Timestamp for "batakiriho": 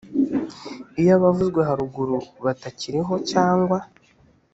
2.45-3.13